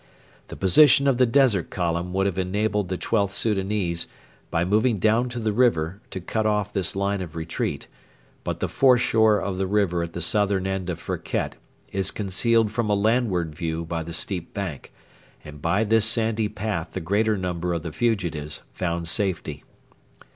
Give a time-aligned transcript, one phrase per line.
[0.47, 4.07] The position of the Desert Column would have enabled the XIIth Soudanese,
[4.49, 7.85] by moving down to the river, to cut off this line of retreat;
[8.43, 11.53] but the foreshore of the river at the southern end of Firket
[11.91, 14.91] is concealed from a landward view by the steep bank,
[15.45, 19.63] and by this sandy path the greater number of the fugitives found safety.